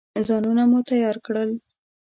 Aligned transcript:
ځانونه 0.27 0.63
مو 0.69 0.79
تیار 0.89 1.17
کړل. 1.25 1.51